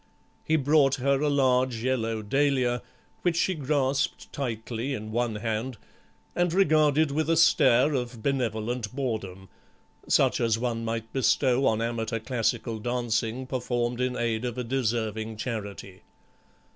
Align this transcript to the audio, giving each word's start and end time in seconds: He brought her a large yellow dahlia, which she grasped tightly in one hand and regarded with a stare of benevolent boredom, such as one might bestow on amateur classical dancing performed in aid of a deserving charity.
He 0.43 0.55
brought 0.55 0.95
her 0.95 1.21
a 1.21 1.29
large 1.29 1.83
yellow 1.83 2.23
dahlia, 2.23 2.81
which 3.21 3.35
she 3.37 3.53
grasped 3.53 4.33
tightly 4.33 4.95
in 4.95 5.11
one 5.11 5.35
hand 5.35 5.77
and 6.35 6.51
regarded 6.51 7.11
with 7.11 7.29
a 7.29 7.37
stare 7.37 7.93
of 7.93 8.23
benevolent 8.23 8.95
boredom, 8.95 9.47
such 10.07 10.41
as 10.41 10.57
one 10.57 10.83
might 10.83 11.13
bestow 11.13 11.67
on 11.67 11.83
amateur 11.83 12.17
classical 12.17 12.79
dancing 12.79 13.45
performed 13.45 14.01
in 14.01 14.15
aid 14.17 14.43
of 14.43 14.57
a 14.57 14.63
deserving 14.63 15.37
charity. 15.37 16.01